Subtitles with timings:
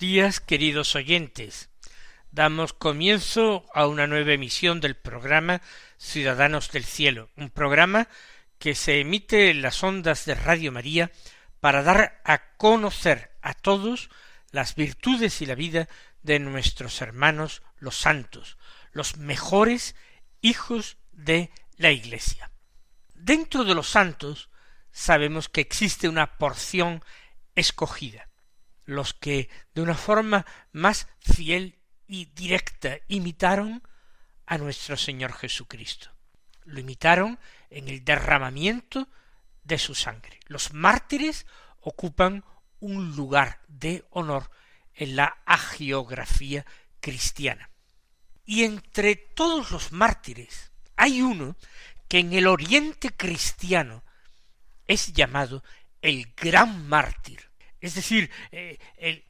[0.00, 1.68] Días, queridos oyentes.
[2.32, 5.60] Damos comienzo a una nueva emisión del programa
[5.98, 8.08] Ciudadanos del Cielo, un programa
[8.58, 11.12] que se emite en las ondas de Radio María
[11.60, 14.08] para dar a conocer a todos
[14.52, 15.86] las virtudes y la vida
[16.22, 18.56] de nuestros hermanos los santos,
[18.92, 19.94] los mejores
[20.40, 22.50] hijos de la Iglesia.
[23.14, 24.48] Dentro de los santos
[24.92, 27.04] sabemos que existe una porción
[27.54, 28.29] escogida,
[28.84, 33.82] los que de una forma más fiel y directa imitaron
[34.46, 36.10] a nuestro Señor Jesucristo.
[36.64, 37.38] Lo imitaron
[37.70, 39.08] en el derramamiento
[39.62, 40.40] de su sangre.
[40.46, 41.46] Los mártires
[41.80, 42.44] ocupan
[42.80, 44.50] un lugar de honor
[44.94, 46.66] en la agiografía
[47.00, 47.70] cristiana.
[48.44, 51.56] Y entre todos los mártires hay uno
[52.08, 54.02] que en el oriente cristiano
[54.86, 55.62] es llamado
[56.02, 57.49] el gran mártir,
[57.80, 58.78] es decir, eh,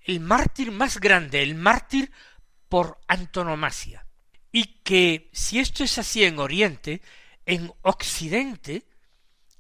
[0.04, 2.10] el, mártir más grande, el mártir
[2.68, 4.06] por antonomasia.
[4.52, 7.00] Y que si esto es así en Oriente,
[7.46, 8.84] en Occidente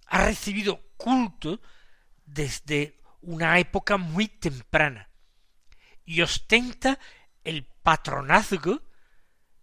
[0.06, 1.60] ha recibido culto
[2.26, 5.08] desde una época muy temprana
[6.04, 6.98] y ostenta
[7.44, 8.82] el patronazgo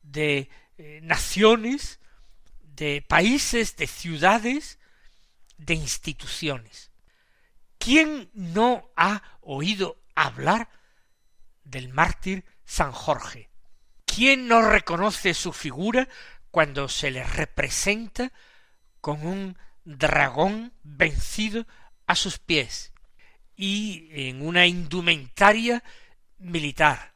[0.02, 2.00] de eh, naciones,
[2.62, 4.80] de países, de ciudades,
[5.58, 6.92] de instituciones.
[7.88, 10.68] ¿Quién no ha oído hablar
[11.64, 13.50] del mártir San Jorge?
[14.04, 16.10] ¿Quién no reconoce su figura
[16.52, 18.34] cuando se le representa
[19.00, 21.66] con un dragón vencido
[22.08, 22.92] a sus pies
[23.56, 25.82] y en una indumentaria
[26.40, 27.14] militar,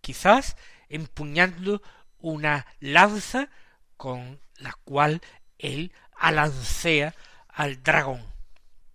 [0.00, 0.56] quizás
[0.88, 1.82] empuñando
[2.18, 3.50] una lanza
[3.96, 5.22] con la cual
[5.58, 7.16] él alancea
[7.48, 8.24] al dragón.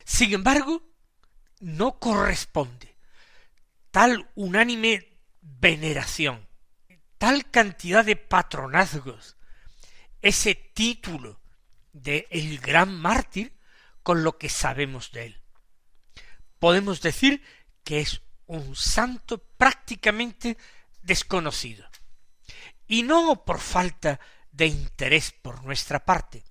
[0.06, 0.89] Sin embargo,
[1.60, 2.90] no corresponde
[3.92, 6.48] tal unánime veneración,
[7.18, 9.36] tal cantidad de patronazgos,
[10.22, 11.40] ese título
[11.92, 13.58] de el gran mártir
[14.04, 15.42] con lo que sabemos de él.
[16.60, 17.44] Podemos decir
[17.84, 20.58] que es un santo prácticamente
[21.02, 21.90] desconocido.
[22.88, 24.20] Y no por falta
[24.52, 26.44] de interés por nuestra parte,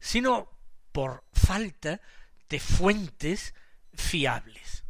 [0.00, 0.50] sino
[0.92, 2.00] por falta
[2.48, 3.54] de fuentes
[3.98, 4.84] fiables.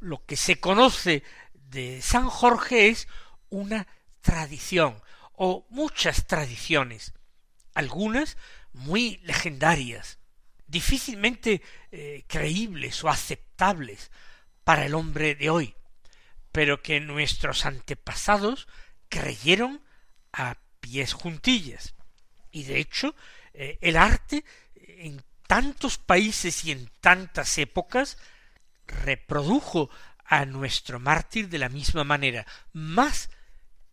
[0.00, 3.08] Lo que se conoce de San Jorge es
[3.50, 3.86] una
[4.20, 5.02] tradición
[5.32, 7.14] o muchas tradiciones,
[7.74, 8.36] algunas
[8.72, 10.18] muy legendarias,
[10.66, 14.10] difícilmente eh, creíbles o aceptables
[14.64, 15.74] para el hombre de hoy,
[16.52, 18.68] pero que nuestros antepasados
[19.08, 19.82] creyeron
[20.32, 21.94] a pies juntillas.
[22.50, 23.14] Y de hecho,
[23.52, 24.44] eh, el arte
[24.74, 28.18] en tantos países y en tantas épocas,
[28.86, 29.90] reprodujo
[30.24, 33.30] a nuestro mártir de la misma manera, más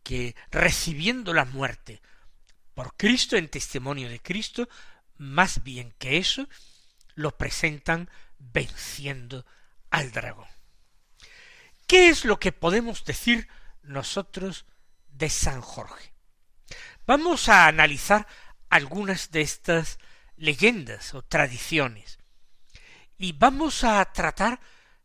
[0.03, 2.01] que recibiendo la muerte
[2.75, 4.69] por Cristo en testimonio de Cristo,
[5.17, 6.47] más bien que eso,
[7.15, 9.45] lo presentan venciendo
[9.89, 10.47] al dragón.
[11.87, 13.47] ¿Qué es lo que podemos decir
[13.81, 14.65] nosotros
[15.07, 16.11] de San Jorge?
[17.07, 18.27] Vamos a analizar
[18.69, 19.99] algunas de estas
[20.37, 22.19] leyendas o tradiciones.
[23.17, 24.59] Y vamos a tratar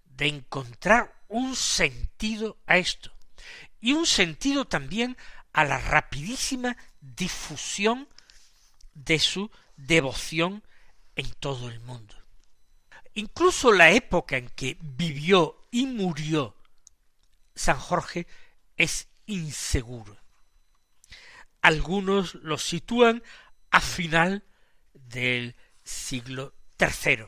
[0.05, 3.13] de encontrar un sentido a esto
[3.81, 5.17] y un sentido también
[5.53, 8.09] a la rapidísima difusión
[8.95, 10.63] de su devoción
[11.17, 12.15] en todo el mundo.
[13.15, 16.57] Incluso la época en que vivió y murió
[17.55, 18.27] San Jorge
[18.77, 20.17] es inseguro.
[21.61, 23.23] Algunos lo sitúan
[23.71, 24.45] a final
[25.11, 27.25] del siglo III,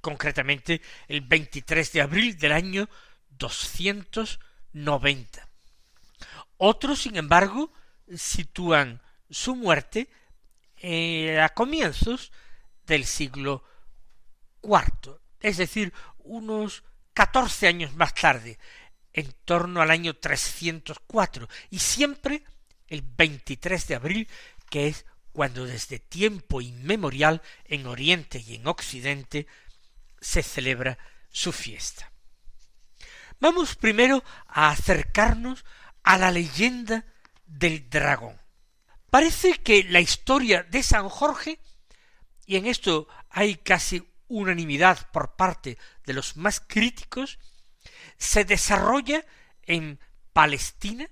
[0.00, 2.88] concretamente el 23 de abril del año
[3.30, 5.48] 290.
[6.56, 7.72] Otros, sin embargo,
[8.16, 10.08] sitúan su muerte
[10.76, 12.32] eh, a comienzos
[12.86, 13.62] del siglo
[14.62, 16.82] IV, es decir, unos
[17.12, 18.58] catorce años más tarde,
[19.12, 22.44] en torno al año 304, y siempre
[22.88, 24.28] el 23 de abril,
[24.68, 29.46] que es cuando desde tiempo inmemorial en Oriente y en Occidente
[30.20, 30.98] se celebra
[31.30, 32.12] su fiesta.
[33.38, 35.64] Vamos primero a acercarnos
[36.02, 37.04] a la leyenda
[37.46, 38.38] del dragón.
[39.10, 41.58] Parece que la historia de San Jorge,
[42.46, 47.38] y en esto hay casi unanimidad por parte de los más críticos,
[48.18, 49.24] se desarrolla
[49.62, 49.98] en
[50.32, 51.08] Palestina,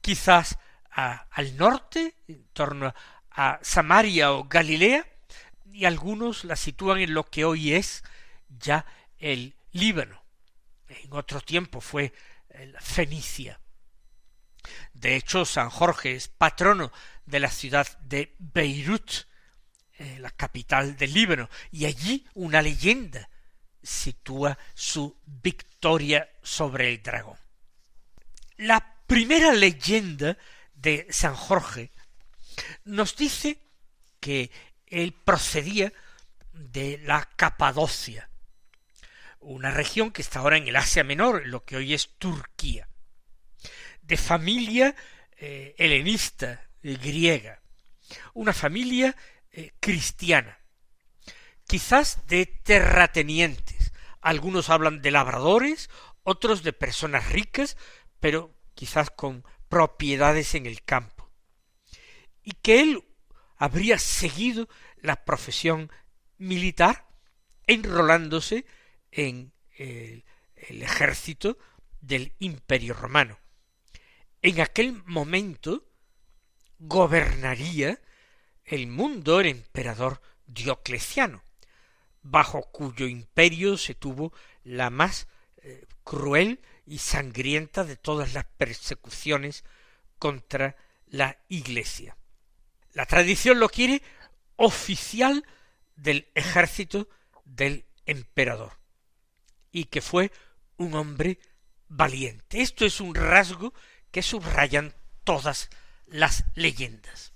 [0.00, 0.58] quizás
[0.98, 2.92] al norte, en torno
[3.30, 5.06] a Samaria o Galilea,
[5.72, 8.02] y algunos la sitúan en lo que hoy es
[8.48, 8.84] ya
[9.18, 10.20] el Líbano.
[10.88, 12.12] En otro tiempo fue
[12.80, 13.60] Fenicia.
[14.92, 16.90] De hecho, San Jorge es patrono
[17.26, 19.26] de la ciudad de Beirut,
[19.98, 23.28] eh, la capital del Líbano, y allí una leyenda
[23.82, 27.36] sitúa su victoria sobre el dragón.
[28.56, 30.36] La primera leyenda
[30.80, 31.90] de San Jorge
[32.84, 33.58] nos dice
[34.20, 34.50] que
[34.86, 35.92] él procedía
[36.52, 38.30] de la Capadocia,
[39.40, 42.88] una región que está ahora en el Asia Menor, lo que hoy es Turquía,
[44.02, 44.94] de familia
[45.36, 47.60] eh, helenista, eh, griega,
[48.34, 49.14] una familia
[49.52, 50.58] eh, cristiana,
[51.66, 53.92] quizás de terratenientes.
[54.20, 55.90] Algunos hablan de labradores,
[56.22, 57.76] otros de personas ricas,
[58.20, 61.30] pero quizás con propiedades en el campo.
[62.42, 63.04] Y que él
[63.56, 65.90] habría seguido la profesión
[66.38, 67.08] militar
[67.66, 68.64] enrolándose
[69.10, 70.24] en el,
[70.54, 71.58] ejército
[72.00, 73.38] del imperio romano.
[74.42, 75.88] En aquel momento
[76.78, 78.00] gobernaría
[78.64, 81.44] el mundo el emperador Diocleciano,
[82.22, 84.32] bajo cuyo imperio se tuvo
[84.62, 85.28] la más
[85.58, 89.64] eh, cruel y sangrienta de todas las persecuciones
[90.18, 90.76] contra
[91.06, 92.16] la Iglesia.
[92.92, 94.02] La tradición lo quiere
[94.56, 95.44] oficial
[95.96, 97.08] del ejército
[97.44, 98.72] del emperador
[99.70, 100.32] y que fue
[100.76, 101.38] un hombre
[101.88, 102.62] valiente.
[102.62, 103.74] Esto es un rasgo
[104.10, 104.94] que subrayan
[105.24, 105.68] todas
[106.06, 107.32] las leyendas.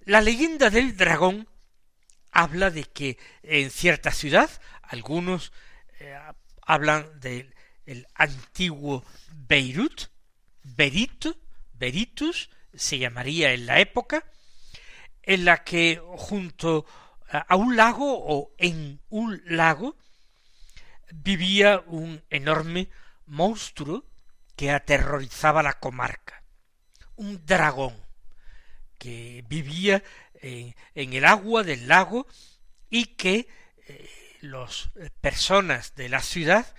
[0.00, 1.48] La leyenda del dragón
[2.32, 4.50] habla de que en cierta ciudad,
[4.82, 5.52] algunos
[6.00, 6.18] eh,
[6.62, 7.20] hablan
[7.90, 10.10] del antiguo Beirut,
[10.62, 11.36] Berito,
[11.72, 14.24] Beritus, se llamaría en la época,
[15.24, 16.86] en la que junto
[17.28, 19.96] a un lago o en un lago
[21.10, 22.90] vivía un enorme
[23.26, 24.04] monstruo
[24.54, 26.44] que aterrorizaba la comarca,
[27.16, 27.96] un dragón
[28.98, 30.04] que vivía
[30.34, 32.28] en, el agua del lago
[32.88, 33.48] y que
[33.88, 34.10] eh,
[34.42, 34.90] las
[35.20, 36.72] personas de la ciudad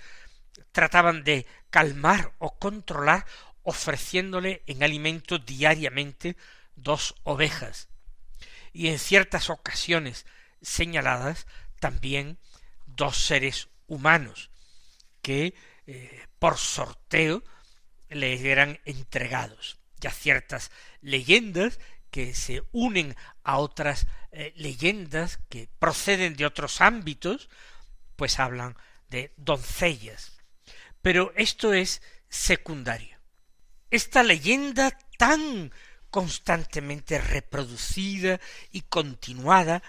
[0.71, 3.25] trataban de calmar o controlar
[3.63, 6.35] ofreciéndole en alimento diariamente
[6.75, 7.89] dos ovejas
[8.73, 10.25] y en ciertas ocasiones
[10.61, 11.45] señaladas
[11.79, 12.37] también
[12.85, 14.49] dos seres humanos
[15.21, 15.53] que
[15.87, 17.43] eh, por sorteo
[18.09, 19.77] le eran entregados.
[19.99, 27.49] Ya ciertas leyendas que se unen a otras eh, leyendas que proceden de otros ámbitos,
[28.15, 28.75] pues hablan
[29.09, 30.40] de doncellas.
[31.01, 33.17] Pero esto es secundario.
[33.89, 35.71] Esta leyenda tan
[36.09, 38.39] constantemente reproducida
[38.71, 39.81] y continuada,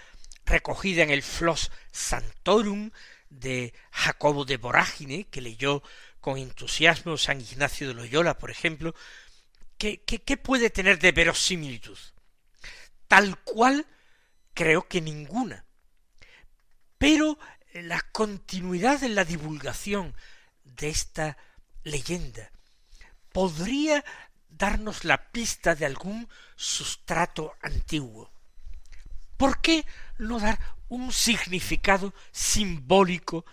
[0.45, 2.91] recogida en el Flos Santorum
[3.29, 5.83] de Jacobo de Vorágine, que leyó
[6.19, 8.95] con entusiasmo San Ignacio de Loyola, por ejemplo,
[9.77, 11.97] ¿qué, qué puede tener de verosimilitud?
[13.07, 13.85] Tal cual
[14.53, 15.65] creo que ninguna.
[16.97, 17.37] Pero
[17.73, 20.15] la continuidad en la divulgación
[20.75, 21.37] de esta
[21.83, 22.51] leyenda
[23.31, 24.03] podría
[24.47, 28.31] darnos la pista de algún sustrato antiguo.
[29.35, 29.85] ¿Por qué
[30.19, 33.45] no dar un significado simbólico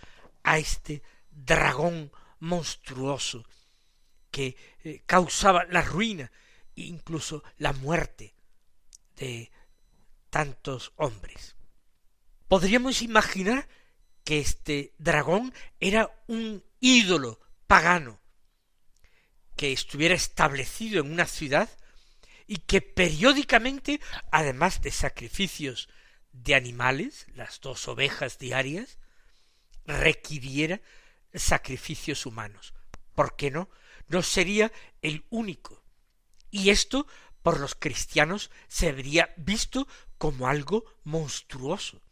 [0.43, 3.45] a este dragón monstruoso
[4.31, 6.31] que eh, causaba la ruina
[6.77, 8.35] e incluso la muerte
[9.17, 9.51] de
[10.29, 11.57] tantos hombres?
[12.47, 13.69] Podríamos imaginar
[14.25, 18.21] que este dragón era un ídolo pagano
[19.57, 21.69] que estuviera establecido en una ciudad
[22.47, 24.01] y que periódicamente,
[24.33, 25.89] además de sacrificios
[26.33, 28.99] de animales, las dos ovejas diarias,
[29.87, 30.81] requiriera
[31.35, 32.75] sacrificios humanos.
[33.15, 33.69] ¿Por qué no?
[34.09, 34.73] No sería
[35.03, 35.85] el único.
[36.51, 37.07] Y esto
[37.43, 39.87] por los cristianos se habría visto
[40.19, 42.03] como algo monstruoso.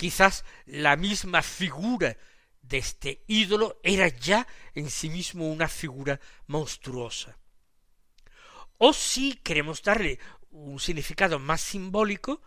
[0.00, 2.16] Quizás la misma figura
[2.62, 7.36] de este ídolo era ya en sí mismo una figura monstruosa.
[8.78, 10.18] O si queremos darle
[10.52, 12.40] un significado más simbólico,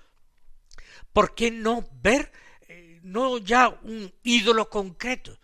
[1.14, 2.32] ¿por qué no ver
[2.62, 5.40] eh, no ya un ídolo concreto,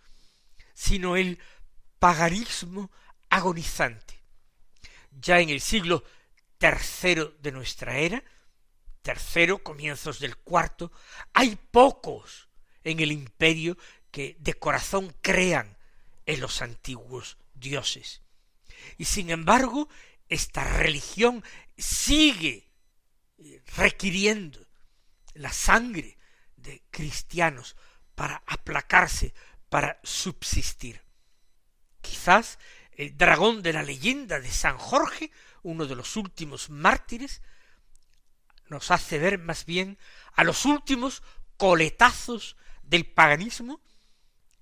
[0.74, 1.38] sino el
[2.00, 2.90] paganismo
[3.28, 4.20] agonizante?
[5.12, 6.02] Ya en el siglo
[6.58, 8.24] tercero de nuestra era,
[9.02, 10.92] tercero, comienzos del cuarto,
[11.32, 12.48] hay pocos
[12.84, 13.76] en el imperio
[14.10, 15.76] que de corazón crean
[16.26, 18.22] en los antiguos dioses.
[18.98, 19.88] Y sin embargo,
[20.28, 21.44] esta religión
[21.76, 22.70] sigue
[23.76, 24.66] requiriendo
[25.34, 26.18] la sangre
[26.56, 27.76] de cristianos
[28.14, 29.34] para aplacarse,
[29.68, 31.02] para subsistir.
[32.00, 32.58] Quizás
[32.92, 35.30] el dragón de la leyenda de San Jorge,
[35.62, 37.42] uno de los últimos mártires,
[38.70, 39.98] nos hace ver más bien
[40.32, 41.22] a los últimos
[41.56, 43.80] coletazos del paganismo.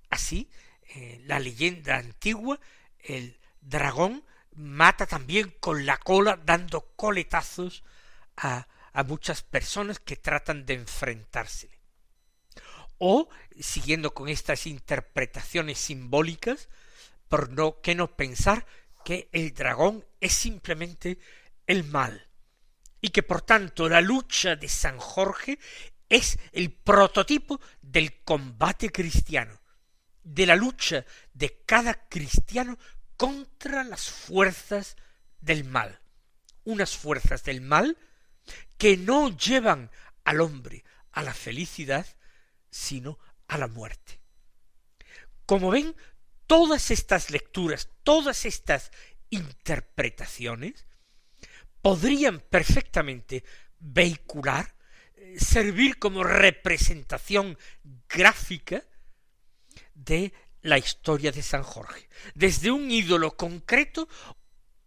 [0.09, 0.49] Así,
[0.95, 2.59] eh, la leyenda antigua,
[2.99, 7.83] el dragón mata también con la cola, dando coletazos
[8.35, 11.79] a, a muchas personas que tratan de enfrentársele.
[12.97, 16.67] O, siguiendo con estas interpretaciones simbólicas,
[17.29, 18.65] por no que no pensar
[19.05, 21.19] que el dragón es simplemente
[21.67, 22.28] el mal,
[23.01, 25.59] y que por tanto la lucha de San Jorge
[26.09, 29.61] es el prototipo del combate cristiano,
[30.23, 32.77] de la lucha de cada cristiano
[33.15, 34.95] contra las fuerzas
[35.39, 35.99] del mal,
[36.63, 37.97] unas fuerzas del mal
[38.77, 39.91] que no llevan
[40.23, 42.05] al hombre a la felicidad,
[42.69, 44.19] sino a la muerte.
[45.45, 45.95] Como ven,
[46.47, 48.91] todas estas lecturas, todas estas
[49.29, 50.85] interpretaciones
[51.81, 53.43] podrían perfectamente
[53.79, 54.75] vehicular,
[55.15, 57.57] eh, servir como representación
[58.07, 58.83] gráfica
[59.93, 64.07] de la historia de San Jorge, desde un ídolo concreto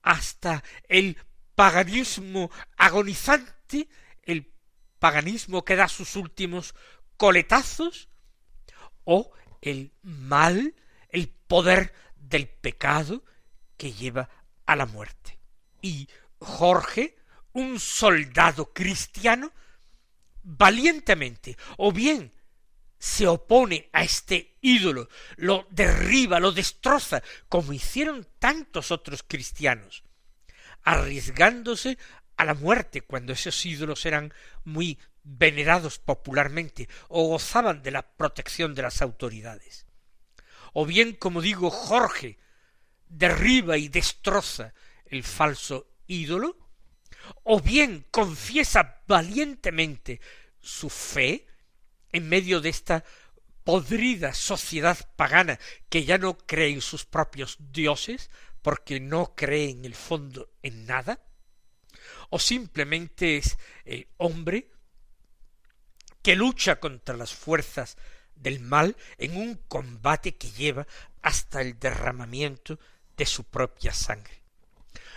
[0.02, 1.16] hasta el
[1.54, 3.88] paganismo agonizante,
[4.22, 4.52] el
[4.98, 6.74] paganismo que da sus últimos
[7.16, 8.08] coletazos,
[9.04, 10.74] o el mal,
[11.08, 13.24] el poder del pecado
[13.76, 14.28] que lleva
[14.66, 15.38] a la muerte.
[15.80, 16.08] Y
[16.42, 17.16] Jorge,
[17.52, 19.52] un soldado cristiano,
[20.42, 22.32] valientemente, o bien
[22.98, 30.04] se opone a este ídolo, lo derriba, lo destroza, como hicieron tantos otros cristianos,
[30.84, 31.98] arriesgándose
[32.36, 34.32] a la muerte cuando esos ídolos eran
[34.64, 39.86] muy venerados popularmente o gozaban de la protección de las autoridades.
[40.72, 42.38] O bien, como digo, Jorge
[43.08, 44.74] derriba y destroza
[45.06, 46.56] el falso ídolo,
[47.44, 50.20] o bien confiesa valientemente
[50.60, 51.46] su fe
[52.10, 53.04] en medio de esta
[53.64, 58.30] podrida sociedad pagana que ya no cree en sus propios dioses
[58.60, 61.20] porque no cree en el fondo en nada,
[62.30, 64.70] o simplemente es el hombre
[66.22, 67.96] que lucha contra las fuerzas
[68.36, 70.86] del mal en un combate que lleva
[71.20, 72.78] hasta el derramamiento
[73.16, 74.41] de su propia sangre.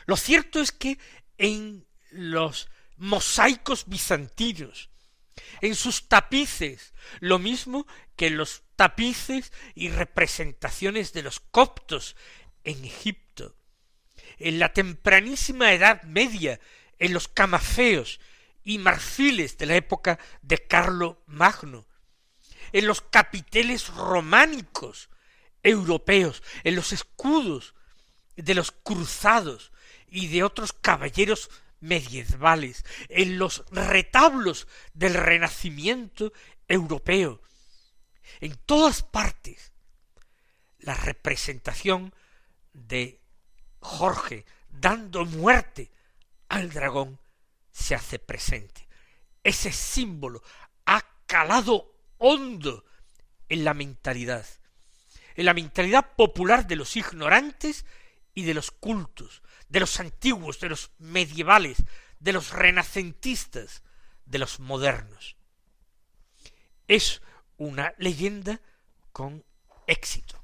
[0.06, 0.98] Lo cierto es que
[1.38, 4.90] en los mosaicos bizantinos,
[5.62, 7.86] en sus tapices, lo mismo
[8.16, 12.16] que en los tapices y representaciones de los coptos
[12.64, 13.56] en Egipto,
[14.38, 16.60] en la tempranísima Edad Media,
[17.00, 18.20] en los camafeos
[18.64, 21.86] y marfiles de la época de Carlo Magno,
[22.72, 25.10] en los capiteles románicos
[25.64, 27.76] europeos, en los escudos
[28.36, 29.72] de los cruzados,
[30.08, 36.34] y de otros caballeros medievales, en los retablos del Renacimiento
[36.68, 37.42] europeo,
[38.40, 39.72] en todas partes,
[40.80, 42.14] la representación
[42.74, 43.22] de
[43.80, 45.92] Jorge dando muerte
[46.50, 47.20] al dragón
[47.72, 48.88] se hace presente.
[49.44, 50.42] Ese símbolo
[50.86, 52.86] ha calado hondo
[53.50, 54.46] en la mentalidad,
[55.36, 57.86] en la mentalidad popular de los ignorantes
[58.34, 61.78] y de los cultos, de los antiguos, de los medievales,
[62.20, 63.84] de los renacentistas,
[64.26, 65.36] de los modernos.
[66.88, 67.22] Es
[67.58, 68.62] una leyenda
[69.12, 69.44] con
[69.88, 70.42] éxito.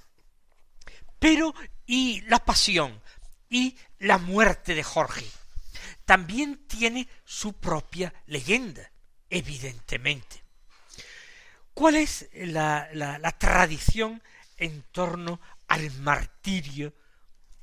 [1.20, 1.54] Pero
[1.86, 3.01] y la pasión
[3.50, 5.25] y la muerte de Jorge
[6.06, 8.92] también tiene su propia leyenda,
[9.30, 10.44] evidentemente.
[11.74, 14.22] ¿Cuál es la, la, tradición
[14.58, 16.94] en torno al martirio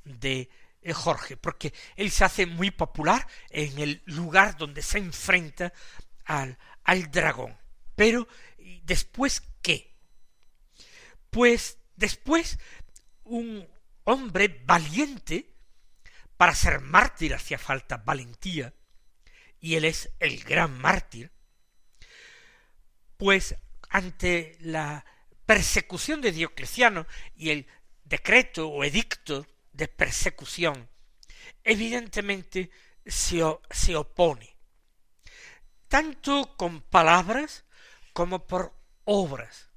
[0.05, 0.49] de
[0.95, 5.73] Jorge, porque él se hace muy popular en el lugar donde se enfrenta
[6.25, 7.57] al, al dragón.
[7.95, 8.29] Pero,
[8.85, 9.95] ¿después qué?
[11.31, 12.59] Pues después
[13.25, 13.69] un
[14.05, 15.55] hombre valiente,
[16.37, 18.73] para ser mártir hacía falta valentía,
[19.61, 21.33] y él es el gran mártir,
[23.17, 23.57] pues
[23.91, 25.05] ante la
[25.45, 27.67] persecución de Diocleciano y el
[28.05, 29.47] decreto o edicto
[29.79, 30.91] de persecución,
[31.63, 32.71] evidentemente
[33.07, 34.57] se, se opone,
[35.87, 37.65] tanto con palabras
[38.13, 39.71] como por obras.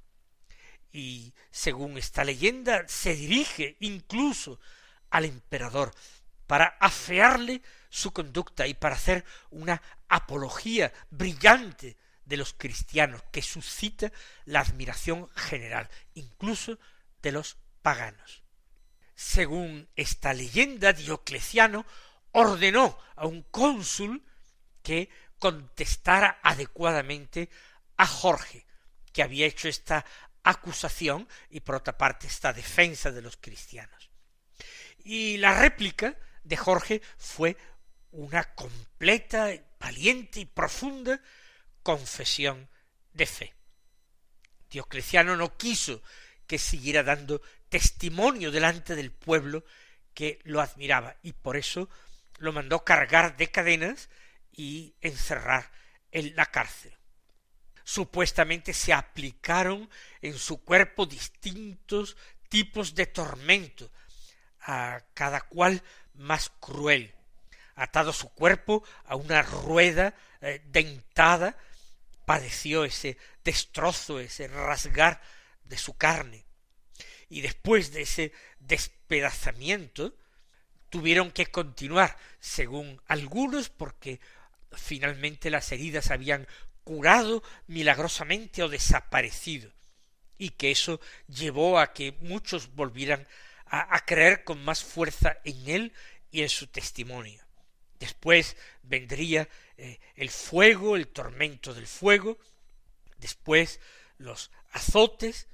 [0.90, 4.58] Y según esta leyenda, se dirige incluso
[5.08, 5.94] al emperador
[6.48, 14.10] para afearle su conducta y para hacer una apología brillante de los cristianos que suscita
[14.46, 16.78] la admiración general, incluso
[17.22, 18.41] de los paganos.
[19.14, 21.86] Según esta leyenda, Diocleciano
[22.32, 24.24] ordenó a un cónsul
[24.82, 27.50] que contestara adecuadamente
[27.96, 28.66] a Jorge,
[29.12, 30.04] que había hecho esta
[30.42, 34.10] acusación y por otra parte esta defensa de los cristianos.
[35.04, 37.56] Y la réplica de Jorge fue
[38.12, 41.20] una completa, valiente y profunda
[41.82, 42.68] confesión
[43.12, 43.54] de fe.
[44.70, 46.02] Diocleciano no quiso
[46.46, 47.42] que siguiera dando
[47.72, 49.64] testimonio delante del pueblo
[50.12, 51.88] que lo admiraba y por eso
[52.36, 54.10] lo mandó cargar de cadenas
[54.52, 55.72] y encerrar
[56.10, 56.94] en la cárcel.
[57.82, 59.88] Supuestamente se aplicaron
[60.20, 62.18] en su cuerpo distintos
[62.50, 63.90] tipos de tormento,
[64.60, 67.14] a cada cual más cruel.
[67.74, 71.56] Atado su cuerpo a una rueda eh, dentada,
[72.26, 75.22] padeció ese destrozo, ese rasgar
[75.64, 76.44] de su carne.
[77.32, 80.14] Y después de ese despedazamiento,
[80.90, 84.20] tuvieron que continuar, según algunos, porque
[84.70, 86.46] finalmente las heridas habían
[86.84, 89.72] curado milagrosamente o desaparecido,
[90.36, 93.26] y que eso llevó a que muchos volvieran
[93.64, 95.92] a, creer con más fuerza en él
[96.30, 97.42] y en su testimonio.
[97.98, 102.38] Después vendría eh, el fuego, el tormento del fuego,
[103.16, 103.80] después
[104.18, 105.48] los azotes,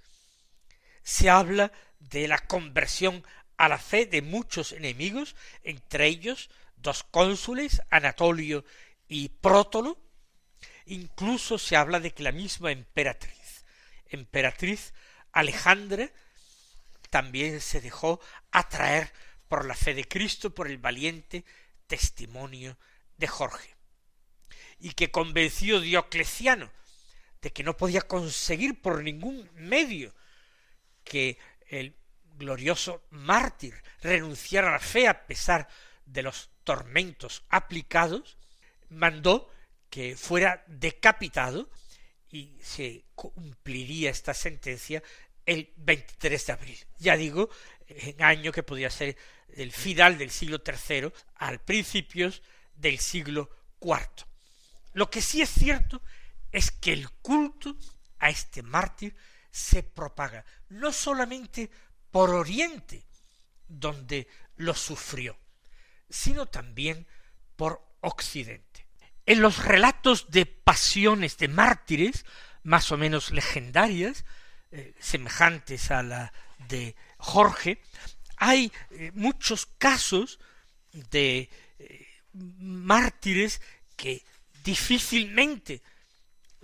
[1.09, 3.25] se habla de la conversión
[3.57, 8.63] a la fe de muchos enemigos, entre ellos dos cónsules, Anatolio
[9.09, 9.99] y Prótolo,
[10.85, 13.65] incluso se habla de que la misma emperatriz,
[14.11, 14.93] emperatriz
[15.33, 16.11] Alejandra,
[17.09, 19.11] también se dejó atraer
[19.49, 21.47] por la fe de Cristo, por el valiente
[21.87, 22.77] testimonio
[23.17, 23.75] de Jorge,
[24.79, 26.71] y que convenció Diocleciano
[27.41, 30.13] de que no podía conseguir por ningún medio
[31.09, 31.97] que el
[32.37, 35.69] glorioso mártir renunciara a la fe a pesar
[36.05, 38.37] de los tormentos aplicados,
[38.91, 39.51] mandó
[39.91, 41.71] que fuera decapitado
[42.31, 45.03] y se cumpliría esta sentencia
[45.47, 46.79] el 23 de abril.
[46.99, 47.49] Ya digo,
[47.87, 49.17] en año que podía ser
[49.49, 52.43] el final del siglo III al principios
[52.75, 54.27] del siglo IV.
[54.93, 56.03] Lo que sí es cierto
[56.53, 57.77] es que el culto
[58.19, 59.17] a este mártir
[59.59, 61.69] se propaga no solamente
[62.13, 63.05] por Oriente,
[63.67, 65.37] donde lo sufrió,
[66.09, 67.07] sino también
[67.57, 68.87] por Occidente.
[69.27, 72.25] En los relatos de pasiones de mártires,
[72.63, 74.25] más o menos legendarias,
[74.71, 76.33] eh, semejantes a la
[76.69, 77.83] de Jorge,
[78.37, 80.39] hay eh, muchos casos
[80.93, 83.61] de eh, mártires
[83.97, 84.23] que
[84.63, 85.83] difícilmente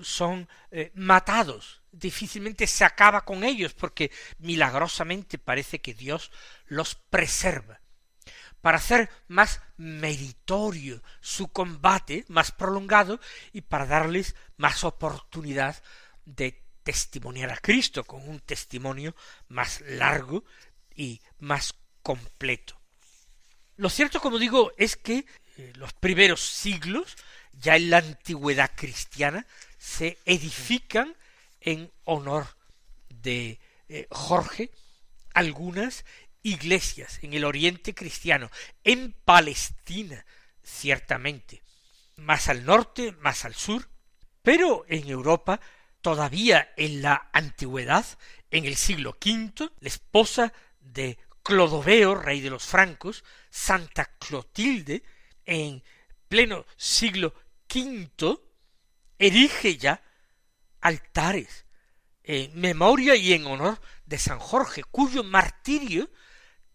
[0.01, 0.49] son
[0.95, 6.31] matados, difícilmente se acaba con ellos, porque milagrosamente parece que Dios
[6.67, 7.81] los preserva
[8.65, 13.21] para hacer más meritorio su combate, más prolongado,
[13.53, 15.83] y para darles más oportunidad
[16.25, 19.15] de testimoniar a Cristo con un testimonio
[19.49, 20.45] más largo
[20.95, 22.81] y más completo.
[23.77, 25.27] Lo cierto, como digo, es que
[25.59, 27.19] eh, los primeros siglos,
[27.53, 31.15] ya en la antigüedad cristiana, se edifican
[31.65, 32.47] en honor
[33.09, 34.71] de eh, Jorge
[35.33, 36.05] algunas
[36.43, 38.51] iglesias en el oriente cristiano,
[38.85, 40.25] en Palestina,
[40.63, 41.63] ciertamente,
[42.17, 43.89] más al norte, más al sur,
[44.43, 45.61] pero en Europa
[46.03, 48.07] todavía en la antigüedad,
[48.51, 55.03] en el siglo V, la esposa de Clodoveo, rey de los francos, Santa Clotilde,
[55.47, 55.83] en
[56.29, 57.35] pleno siglo
[57.75, 58.39] V,
[59.19, 60.03] erige ya
[60.85, 61.65] altares
[62.23, 66.11] en memoria y en honor de San Jorge, cuyo martirio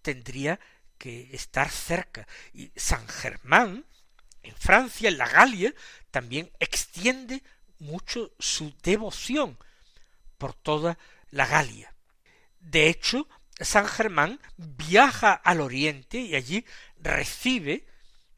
[0.02, 0.60] tendría
[0.98, 2.28] que estar cerca.
[2.52, 3.86] Y San Germán,
[4.41, 5.74] en Francia, en la Galia,
[6.10, 7.43] también extiende
[7.78, 9.58] mucho su devoción
[10.39, 10.98] por toda
[11.30, 11.93] la Galia.
[12.60, 13.28] De hecho,
[13.60, 16.65] San Germán viaja al oriente y allí
[16.98, 17.86] recibe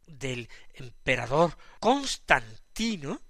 [0.06, 3.22] del emperador Constantino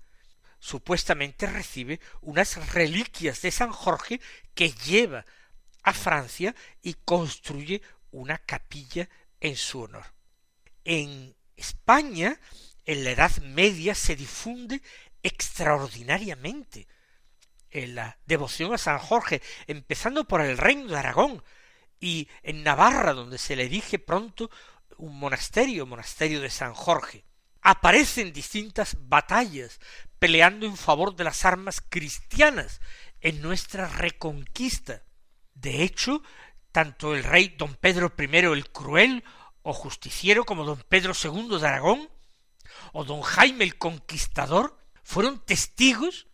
[0.62, 4.22] supuestamente recibe unas reliquias de San Jorge
[4.54, 5.26] que lleva
[5.84, 10.06] a Francia y construye una capilla en su honor.
[10.86, 12.40] En España,
[12.86, 14.82] en la Edad Media, se difunde
[15.24, 16.88] extraordinariamente
[17.72, 21.44] en la devoción a San Jorge, empezando por el reino de Aragón
[22.00, 24.52] y en Navarra, donde se le erige pronto
[24.98, 27.24] un monasterio, monasterio de San Jorge.
[27.62, 29.80] Aparecen distintas batallas
[30.22, 32.80] peleando en favor de las armas cristianas
[33.22, 35.02] en nuestra reconquista.
[35.56, 36.22] De hecho,
[36.72, 39.24] tanto el rey don Pedro I el Cruel
[39.64, 42.08] o justiciero como don Pedro II de Aragón
[42.94, 46.28] o don Jaime el Conquistador fueron testigos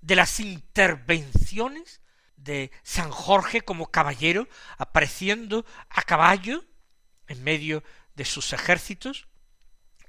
[0.00, 2.00] de las intervenciones
[2.36, 6.64] de San Jorge como caballero apareciendo a caballo
[7.26, 9.28] en medio de sus ejércitos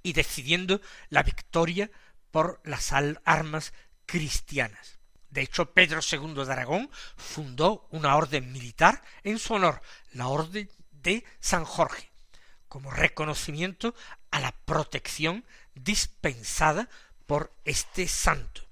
[0.02, 1.92] y decidiendo la victoria
[2.32, 3.74] por las armas
[4.06, 5.00] cristianas.
[5.30, 9.82] De hecho, Pedro II de Aragón fundó una orden militar en su honor,
[10.14, 12.10] la Orden de San Jorge,
[12.68, 13.94] como reconocimiento
[14.32, 16.90] a la protección dispensada
[17.26, 18.68] por este santo.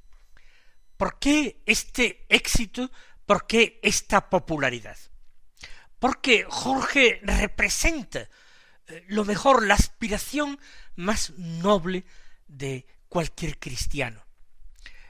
[0.98, 2.90] ¿Por qué este éxito?
[3.26, 4.98] ¿Por qué esta popularidad?
[6.00, 8.30] Porque Jorge representa
[8.88, 10.60] eh, lo mejor, la aspiración
[10.96, 12.06] más noble
[12.48, 14.24] de cualquier cristiano.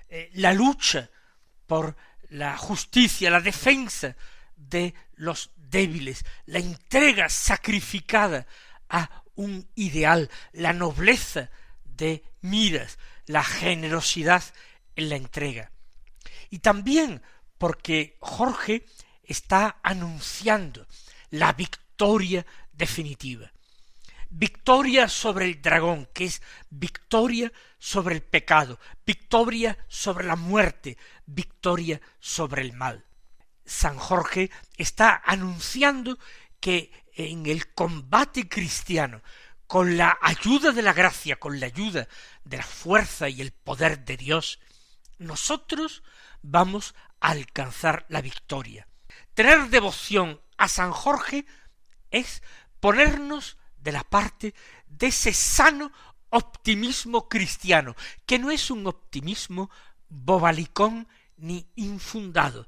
[0.10, 1.10] Eh, la lucha
[1.65, 1.95] por
[2.29, 4.15] la justicia, la defensa
[4.55, 8.45] de los débiles, la entrega sacrificada
[8.89, 11.49] a un ideal, la nobleza
[11.84, 14.43] de miras, la generosidad
[14.95, 15.71] en la entrega.
[16.49, 17.21] Y también
[17.58, 18.86] porque Jorge
[19.23, 20.88] está anunciando
[21.31, 23.51] la victoria definitiva.
[24.38, 32.02] Victoria sobre el dragón, que es victoria sobre el pecado, victoria sobre la muerte, victoria
[32.19, 33.06] sobre el mal.
[33.63, 36.19] San Jorge está anunciando
[36.60, 39.21] que en el combate cristiano,
[39.67, 42.10] con la ayuda de la gracia, con la ayuda
[42.43, 44.60] de la fuerza y el poder de Dios,
[45.17, 46.04] nosotros
[46.41, 48.86] vamos a alcanzar la victoria.
[49.34, 51.45] Tener devoción a San Jorge
[52.12, 52.43] es
[52.82, 54.56] ponernos de la parte
[54.88, 55.91] de ese sano
[56.32, 57.95] optimismo cristiano,
[58.26, 59.69] que no es un optimismo
[60.10, 62.67] bobalicón ni infundado,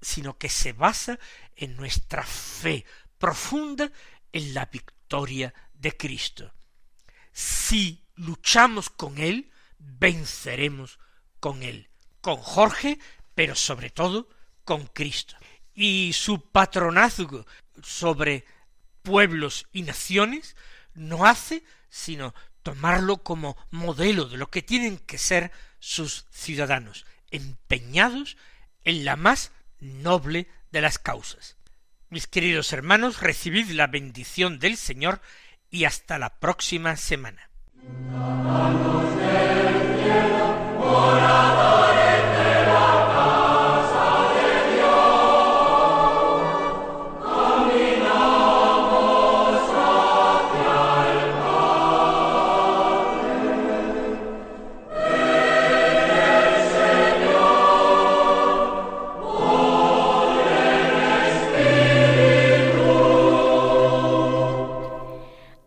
[0.00, 1.18] sino que se basa
[1.56, 2.86] en nuestra fe
[3.18, 3.92] profunda
[4.32, 6.50] en la victoria de Cristo.
[7.32, 10.98] Si luchamos con Él, venceremos
[11.38, 11.90] con Él,
[12.22, 12.98] con Jorge,
[13.34, 14.30] pero sobre todo
[14.64, 15.36] con Cristo.
[15.74, 17.44] Y su patronazgo
[17.82, 18.46] sobre
[19.06, 20.56] pueblos y naciones
[20.94, 28.36] no hace sino tomarlo como modelo de lo que tienen que ser sus ciudadanos, empeñados
[28.82, 31.56] en la más noble de las causas.
[32.10, 35.20] Mis queridos hermanos, recibid la bendición del Señor
[35.70, 37.48] y hasta la próxima semana.